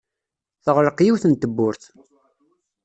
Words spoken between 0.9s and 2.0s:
yiwet n tewwurt.